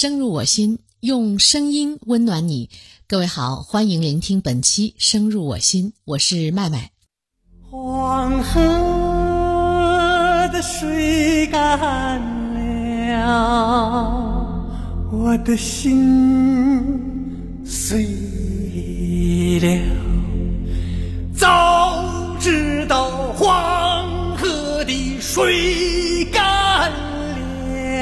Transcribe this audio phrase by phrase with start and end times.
[0.00, 2.70] 深入我心，用声音温暖你。
[3.08, 6.92] 各位好，欢迎聆听本期《深入我心》，我是麦麦。
[7.68, 8.60] 黄河
[10.52, 12.20] 的水干
[13.10, 13.26] 了，
[15.10, 17.02] 我的心
[17.64, 18.06] 碎
[19.58, 19.68] 了。
[21.36, 26.88] 早知道黄河的水干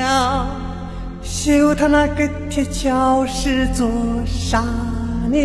[0.03, 0.46] 了，
[1.47, 3.89] 修他那个铁桥是做
[4.27, 4.65] 啥
[5.31, 5.39] 呢？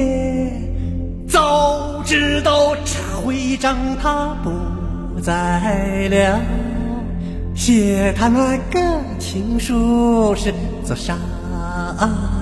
[1.30, 4.50] 早知道这会长他不
[5.22, 6.42] 在了，
[7.54, 8.80] 写他那个
[9.20, 10.52] 情书是
[10.84, 11.14] 做啥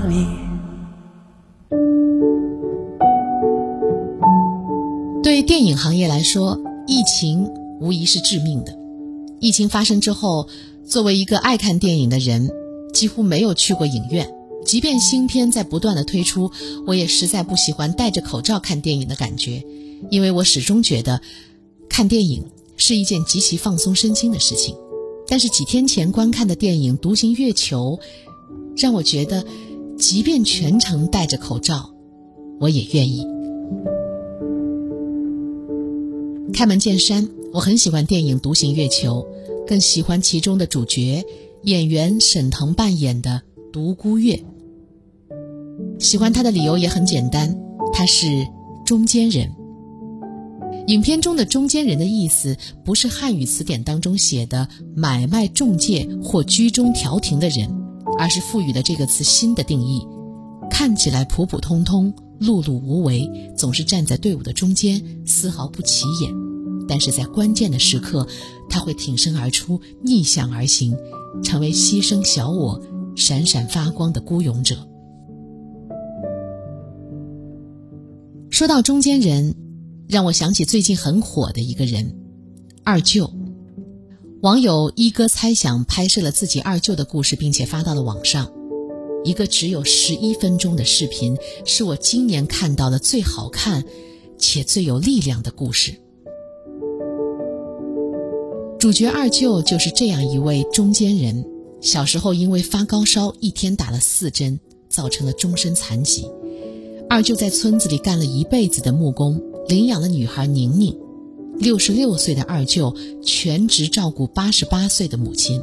[0.07, 0.15] 呢？
[5.21, 6.57] 对电影行业来说，
[6.87, 7.45] 疫情
[7.81, 8.73] 无疑是致命的。
[9.41, 10.47] 疫情发生之后，
[10.87, 12.49] 作为一个爱看电影的人，
[12.99, 14.29] 几乎没有去过影院。
[14.65, 16.51] 即便新片在不断的推出，
[16.85, 19.63] 我也实在不喜欢戴着口罩看电影的感觉，
[20.11, 21.21] 因为我始终觉得，
[21.87, 22.43] 看电影
[22.75, 24.75] 是一件极其放松身心的事情。
[25.29, 27.97] 但是几天前观看的电影《独行月球》，
[28.83, 29.45] 让我觉得，
[29.97, 31.89] 即便全程戴着口罩，
[32.59, 33.25] 我也愿意。
[36.51, 39.25] 开门见山，我很喜欢电影《独行月球》，
[39.65, 41.23] 更喜欢其中的主角
[41.63, 43.41] 演员沈腾扮演的
[43.73, 44.43] 独孤月。
[45.99, 47.57] 喜欢他的理由也很简单，
[47.93, 48.47] 他是
[48.85, 49.51] 中间人。
[50.87, 57.69] 影片中的中间人的意思，不是汉语词典当中写的买卖中介或居中调停的人，
[58.17, 60.07] 而是赋予了这个词新的定义：
[60.71, 66.33] 看起来普普通通、碌碌无为，总是站在队伍的中间，丝毫不起眼。
[66.87, 68.25] 但是在关键的时刻，
[68.67, 70.97] 他会挺身而出，逆向而行，
[71.43, 72.81] 成为牺牲小我、
[73.15, 74.75] 闪闪发光的孤勇者。
[78.49, 79.55] 说到中间人，
[80.07, 82.15] 让我想起最近很火的一个人——
[82.83, 83.31] 二舅。
[84.41, 88.51] 网友一哥猜想拍摄了自己二舅的故事，并且发到了网上。
[89.25, 93.83] 一个只有十一分钟的视频，是我今年看到的最好看
[94.37, 95.93] 且最有力量的故事。
[98.79, 101.45] 主角二舅就是这样一位中间人，
[101.81, 104.57] 小时候因为发高烧，一天打了四针，
[104.87, 106.25] 造成了终身残疾。
[107.09, 110.97] 二舅在村子里干了一辈子的木工，领养了女孩宁宁。
[111.57, 115.61] 六十六岁的二舅全职照顾八十八岁的母亲。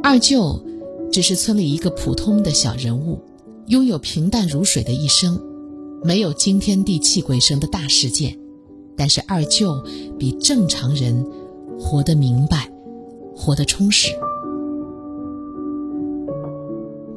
[0.00, 0.64] 二舅
[1.10, 3.18] 只是村里一个普通的小人物，
[3.66, 5.40] 拥有平淡如水的一生，
[6.04, 8.38] 没有惊天地泣鬼神的大事件。
[8.96, 9.82] 但是二舅
[10.18, 11.24] 比正常人
[11.78, 12.70] 活得明白，
[13.36, 14.10] 活得充实。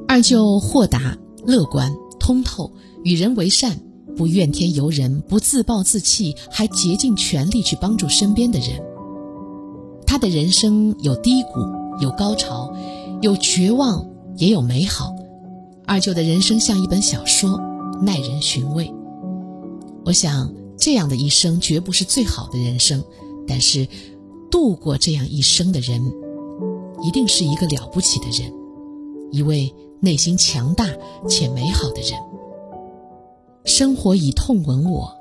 [0.08, 2.70] 二舅豁达、乐观、通透，
[3.04, 3.80] 与人为善，
[4.18, 8.70] 不怨天尤人，不自暴自弃，还竭尽全力去帮助身边的人。
[10.06, 11.60] 他的人生有低谷，
[12.02, 12.74] 有高潮，
[13.22, 15.16] 有绝望，也有美好。
[15.86, 17.62] 二舅的人生像一本小说，
[18.02, 18.92] 耐人寻味。
[20.04, 20.59] 我想。
[20.80, 23.04] 这样的一生绝不是最好的人生，
[23.46, 23.86] 但是
[24.50, 26.02] 度过这样一生的人，
[27.04, 28.52] 一定是一个了不起的人，
[29.32, 30.88] 一位内心强大
[31.28, 32.18] 且美好的人。
[33.66, 35.12] 生活以痛吻我，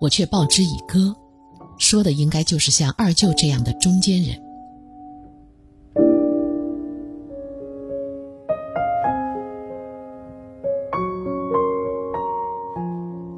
[0.00, 1.14] 我却报之以歌，
[1.78, 4.42] 说的应该就是像二舅这样的中间人。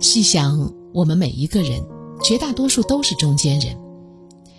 [0.01, 0.78] 细想。
[0.95, 1.85] 我们每一个人，
[2.23, 3.77] 绝大多数都是中间人。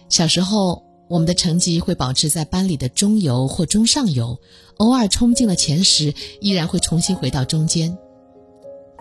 [0.10, 4.40] 小时候，我们的成绩会保持在班里的中游或中上游，
[4.78, 7.98] 偶尔冲进了前十，依然会重新回到中间。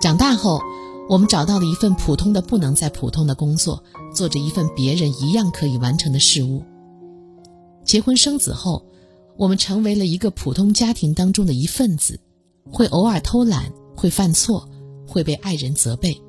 [0.01, 0.61] 长大后，
[1.09, 3.83] 我们找到了一份普通的不能再普通的工作，
[4.15, 6.63] 做着一份别人一样可以完成的事物。
[7.85, 8.85] 结婚生子后，
[9.37, 12.21] 我们成为了一个普通家庭当中的一份子，
[12.71, 14.69] 会偶尔偷懒，会犯错，
[15.07, 16.21] 会被爱人责备。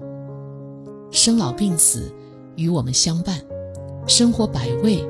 [1.11, 2.11] 生老病死
[2.55, 3.39] 与我们相伴，
[4.07, 5.03] 生活百味，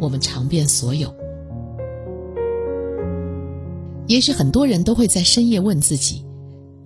[0.00, 1.14] 我们尝遍所有。
[4.08, 6.24] 也许很多人都会在深夜问自己：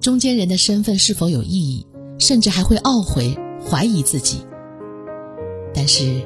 [0.00, 1.86] 中间人的身份是否有意义？
[2.18, 3.36] 甚至还会懊悔、
[3.68, 4.40] 怀疑自己。
[5.74, 6.20] 但是，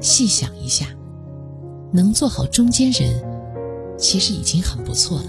[0.00, 0.86] 细想一下，
[1.92, 3.20] 能做好中间人，
[3.96, 5.26] 其实已经很不错了。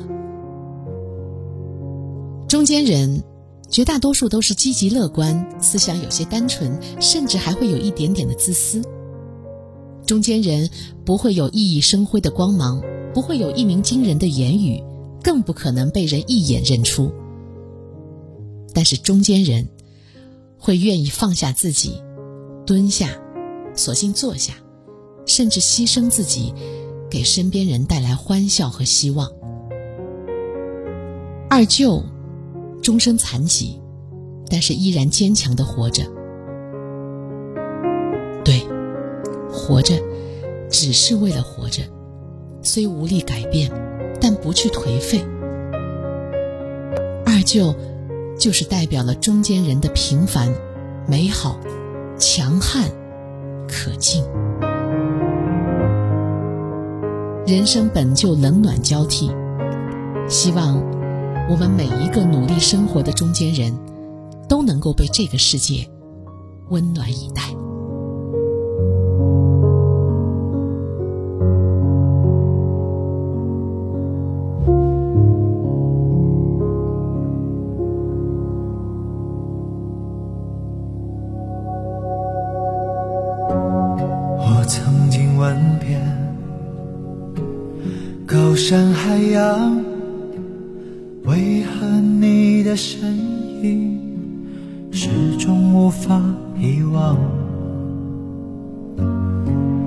[2.47, 3.23] 中间人。
[3.69, 8.81] 绝大多数都是积极乐观，思想有些单纯，甚至还会有一点点的自私。
[10.05, 10.67] 中间人
[11.05, 12.81] 不会有熠熠生辉的光芒，
[13.13, 14.83] 不会有一鸣惊人的言语，
[15.23, 17.11] 更不可能被人一眼认出。
[18.73, 19.67] 但是中间人
[20.57, 22.01] 会愿意放下自己，
[22.65, 23.19] 蹲下，
[23.75, 24.53] 索性坐下，
[25.27, 26.53] 甚至牺牲自己，
[27.07, 29.31] 给身边人带来欢笑和希望。
[31.49, 32.03] 二舅
[32.89, 33.79] 终身残疾，
[34.49, 36.01] 但是依然坚强的活着。
[38.43, 38.65] 对，
[39.47, 39.93] 活着
[40.71, 41.83] 只是为了活着，
[42.63, 43.71] 虽无力改变，
[44.19, 45.23] 但不去颓废。
[47.27, 47.75] 二舅
[48.39, 50.51] 就是代表了中间人的平凡、
[51.07, 51.59] 美好、
[52.17, 52.89] 强悍、
[53.67, 54.23] 可敬。
[57.45, 59.29] 人生本就冷暖交替，
[60.27, 60.83] 希望
[61.49, 63.75] 我们每一个努力生活的中间人，
[64.47, 65.89] 都能够被这个世界
[66.69, 67.41] 温暖以待。
[84.37, 85.99] 我曾经问遍
[88.27, 89.83] 高山海洋，
[92.69, 93.17] 的身
[93.63, 93.99] 影
[94.91, 96.21] 始终无法
[96.55, 97.17] 遗忘？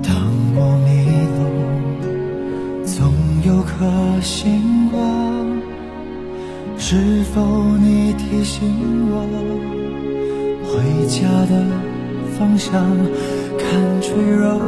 [0.03, 0.13] 当
[0.53, 0.89] 我迷
[1.37, 1.39] 路，
[2.85, 3.13] 总
[3.45, 5.01] 有颗星光，
[6.77, 7.39] 是否
[7.77, 8.67] 你提醒
[9.09, 9.15] 我
[10.67, 11.63] 回家的
[12.37, 12.85] 方向
[13.63, 14.59] ？Country roads,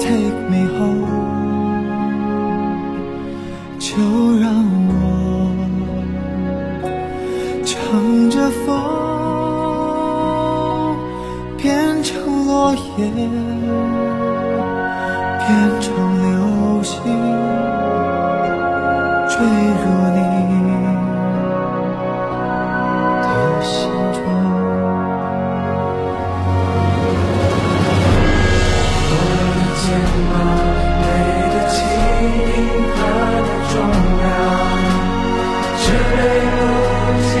[0.00, 1.06] take me home。
[3.78, 3.94] 就
[4.40, 4.50] 让
[4.88, 4.97] 我
[8.68, 8.76] 风，
[11.56, 12.80] 变成落叶，
[15.38, 15.48] 变
[15.80, 15.86] 成
[16.20, 17.00] 流星，
[19.26, 19.82] 坠入
[20.12, 20.20] 你
[23.22, 23.26] 的
[23.62, 23.72] 心
[24.12, 24.16] 中。
[29.10, 29.12] 我
[29.54, 29.82] 的肩
[30.28, 30.30] 膀，
[31.00, 31.06] 你
[31.54, 31.76] 的轻
[32.36, 32.46] 盈
[32.92, 32.96] 和
[33.46, 33.72] 的重
[34.20, 34.26] 量，
[35.78, 35.84] 是
[36.16, 36.20] 泪
[36.52, 37.32] 不及